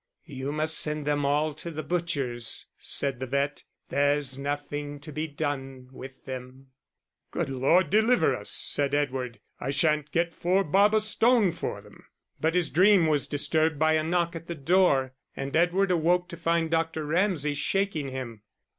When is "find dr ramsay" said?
16.35-17.53